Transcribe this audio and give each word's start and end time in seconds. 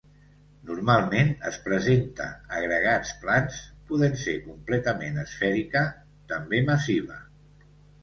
Normalment 0.69 1.29
es 1.49 1.59
presenta 1.65 2.27
agregats 2.61 3.13
plans, 3.27 3.61
podent 3.93 4.19
ser 4.25 4.37
completament 4.49 5.23
esfèrica, 5.29 5.89
també 6.37 6.67
massiva. 6.75 7.25